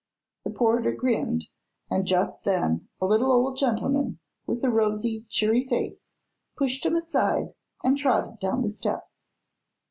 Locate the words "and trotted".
7.83-8.39